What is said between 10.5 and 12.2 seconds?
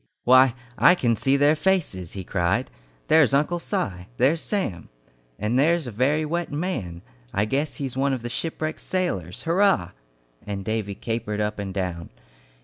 Davy capered up and down.